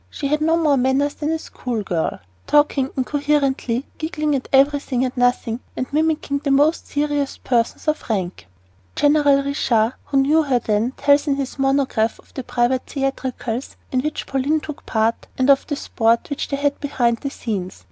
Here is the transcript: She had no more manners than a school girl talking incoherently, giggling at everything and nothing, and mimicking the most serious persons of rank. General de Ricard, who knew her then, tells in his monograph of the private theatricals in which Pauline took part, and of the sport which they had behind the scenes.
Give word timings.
She 0.09 0.29
had 0.29 0.41
no 0.41 0.57
more 0.57 0.77
manners 0.77 1.13
than 1.13 1.29
a 1.29 1.37
school 1.37 1.83
girl 1.83 2.21
talking 2.47 2.89
incoherently, 2.97 3.85
giggling 3.99 4.33
at 4.35 4.49
everything 4.51 5.05
and 5.05 5.15
nothing, 5.15 5.59
and 5.77 5.85
mimicking 5.93 6.39
the 6.39 6.49
most 6.49 6.87
serious 6.87 7.37
persons 7.37 7.87
of 7.87 8.09
rank. 8.09 8.47
General 8.95 9.43
de 9.43 9.49
Ricard, 9.51 9.93
who 10.05 10.17
knew 10.17 10.41
her 10.41 10.57
then, 10.57 10.93
tells 10.97 11.27
in 11.27 11.35
his 11.35 11.59
monograph 11.59 12.17
of 12.17 12.33
the 12.33 12.43
private 12.43 12.81
theatricals 12.87 13.77
in 13.91 14.01
which 14.01 14.25
Pauline 14.25 14.59
took 14.59 14.87
part, 14.87 15.27
and 15.37 15.51
of 15.51 15.67
the 15.67 15.75
sport 15.75 16.31
which 16.31 16.47
they 16.47 16.57
had 16.57 16.79
behind 16.79 17.17
the 17.19 17.29
scenes. 17.29 17.79